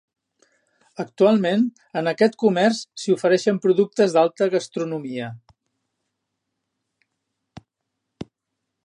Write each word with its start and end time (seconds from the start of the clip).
Actualment, 1.01 1.65
en 2.01 2.09
aquest 2.11 2.37
comerç 2.43 2.81
s'hi 3.01 3.15
ofereixen 3.17 3.61
productes 3.67 4.15
d'alta 4.15 4.49
gastronomia. 4.55 5.29